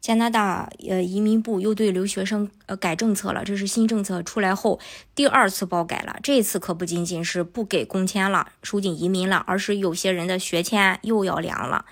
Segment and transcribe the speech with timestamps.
[0.00, 4.80] 加拿大呃移民部又对留学生呃改政策了，这是新政策出来后
[5.14, 6.16] 第二次包改了。
[6.22, 11.84] 这次可不仅仅是不给工签了、收紧移民了，而是有些人的学签又要凉了。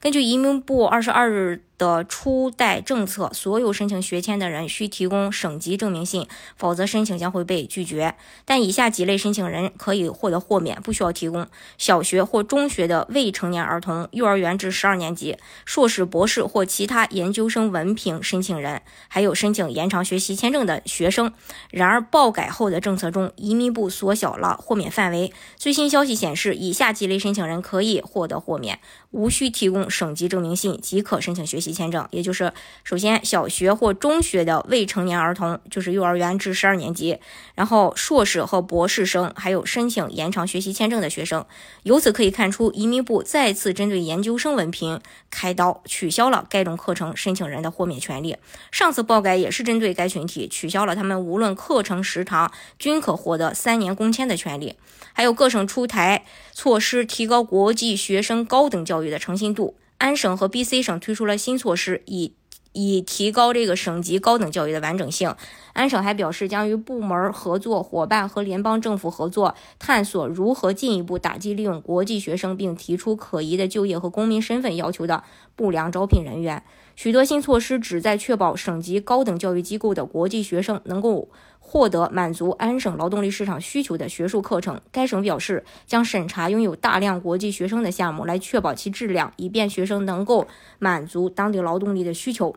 [0.00, 1.62] 根据移民部二十二日。
[1.78, 6.26] 的初代政策，所有申请学签的人需提供省级证明信，
[6.56, 8.14] 否则申请将会被拒绝。
[8.46, 15.36] 但以下几类申请人可以获得豁免，不需要提供：小学或中学的未成年儿童，幼儿园至十二年级，
[15.66, 21.32] 硕士、博士或其他研究生文凭申请人，还有申请延长学习签证的学生。
[21.70, 25.30] 然而，报改后的政策中，移民部缩小了豁免范围。
[25.56, 31.76] 最新消息显示，以下几类申请人可以获得豁免：无需提供省级证明信即可申请学习。
[31.76, 32.54] 签证，也就是
[32.84, 37.18] 首先小学或中学的未成年儿童，就是幼儿园至十二年级，
[37.54, 41.44] 然后硕士和博士生，还有申请延长学习签证的学生。
[41.82, 44.98] 由此可以看出，移民部再次针对研究生文凭
[45.30, 48.36] 开刀，取消了该种课程申请人的豁免权利。
[48.70, 54.76] 上次报改也是针对该群体，取消了他们无论课程时长均可获得三年工签的权利。
[55.12, 59.75] 还有各省出台措施，提高国际学生高等教育的诚信度。
[59.98, 62.34] 安省和 B.C 省推出了新措施，以
[62.72, 65.34] 以提高这个省级高等教育的完整性。
[65.72, 76.62] 安省还表示，将与部门合作伙伴和联邦政府合作，探索如何进一步打击利用国际学生并提出可疑的就业和公民身份要求的不良招聘人员。
[76.94, 81.28] 许多新措施旨在确保省级高等教育机构的国际学生能够
[81.68, 84.80] 获得满足安省劳动力市场需求的学术课程。
[84.92, 90.46] 该省表示，将审查拥有大量国际学生的项目，来确保其质量，以便学生能够
[90.78, 92.54] 满足当地劳动力的需求。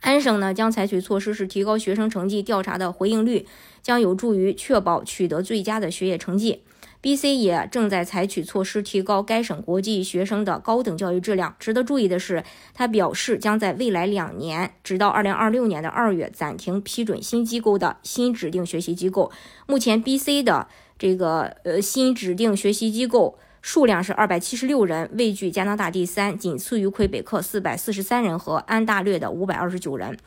[0.00, 3.46] 安省呢将采取措施，是提高学生成绩调查的回应率，
[3.82, 6.64] 将有助于确保取得最佳的学业成绩。
[7.00, 11.54] B.C 也正在采取措施，提高该省国际学生的高等教育质量。
[11.60, 12.42] 值得注意的是，
[12.74, 19.30] 他表示将在未来两年，直到二零二六年的二月，暂停批准新机构的新指定学习机构。
[19.66, 20.66] 目前，B.C 的
[20.98, 30.18] 这个呃新指定学习机构数量是二百七十六人，位居加拿大第三，仅次于魁北克四百四十三人和安大略的五百二十九人。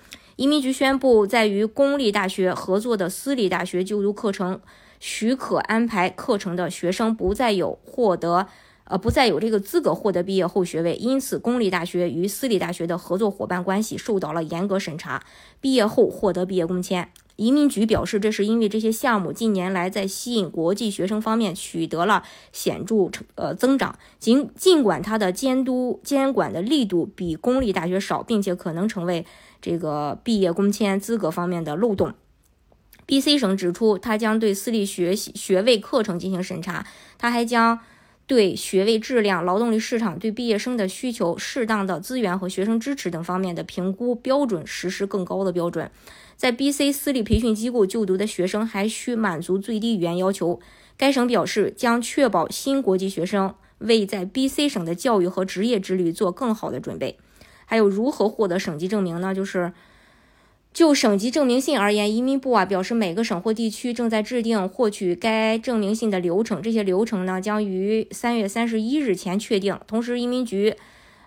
[0.41, 4.59] 移民局宣布，在与公立大学合作的私立大学就读课程。
[4.99, 8.47] 许可安排课程的学生不再有获得，
[8.85, 15.21] 呃，不再有这个资格获得毕业后学位，因此公立大学与私立大学的合作伙伴关系受到了严格审查。
[15.59, 22.21] 毕业后获得毕业工签，移民局表示，这是因为这些项目近年来在吸引国际学生方面取得了
[22.53, 23.97] 显著成呃增长。
[24.19, 29.25] 尽尽管它的监督监管的力度比公立大学少，并且可能成为
[29.59, 32.13] 这个毕业工签资格方面的漏洞。
[33.07, 36.85] B.C 省指出，他将对私立学习学位课程进行审查，
[37.17, 37.79] 他还将
[38.27, 45.91] 对学位质量、劳动力市场对毕业生的需求、适当的资源和学生支持等方面的评估标准实施更高的标准。
[46.37, 50.59] 在 B.C 私立培训机构就读的学生还需满足最低语言要求。
[50.97, 57.17] 该省表示，将确保新国际学生为在 B.C 省的教育和职业之旅做更好的准备。
[57.65, 59.35] 还有如何获得省级证明呢？
[59.35, 59.73] 就是。
[60.73, 69.77] 就省级证明信而言，移民部啊表示，每个省或地区正在制定获取该证明信的流程，这些流程呢将于三月三十一日前确定。
[69.85, 70.77] 同时，移民局，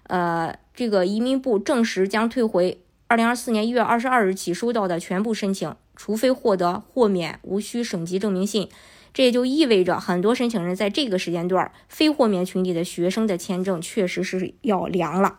[0.04, 8.70] 呃，这个移民部证实将退回二零二四年一月二十二日起收到的全部申请，除非获得豁免，无需省级证明信。
[9.12, 15.38] 这也就意味着，很多申请人在这个时间段，非豁免群体的学生的签证确实是要凉了。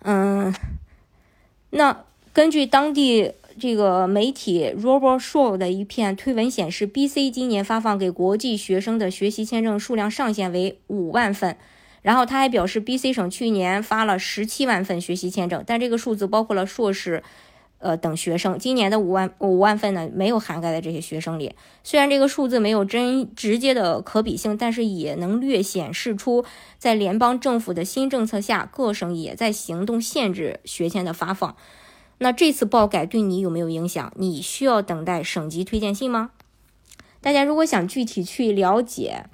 [0.00, 0.54] 嗯，
[1.70, 2.04] 那。
[2.32, 11.58] 根据当地这个媒体 Robert Shaw 的一篇推文显示，BC 今年发放给国际学生的学习签证数量上限为五万份。
[12.00, 17.22] 然后他还表示，BC 省去年发了十七万份学习签证，但这个数字包括了硕士，
[17.78, 18.58] 呃等学生。
[18.58, 21.54] 今年的五万五万份呢，没有涵盖在这些学生里。
[21.84, 26.46] 虽然这个数字没有真直接的可比性，但是也能略显示出，
[26.78, 31.54] 在联邦政府的新政策下，各省也在行动限制学签的发放。
[32.22, 34.12] 那这次爆改对你有没有影响？
[34.14, 36.30] 你需要等待省级推荐信吗？
[37.20, 39.24] 大家如果想具体去了解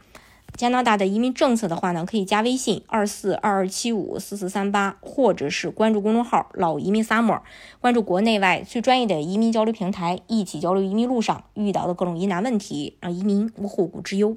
[0.57, 7.43] 加拿大的移民政策的话呢，可以加微信二四二二七五四四三八，或者是关注公众号“老移民 summer”，
[7.79, 14.35] 关注国内外最专业的移民交流平台，一起交流移民路上遇到的各种疑难问题，让移民无后顾之忧。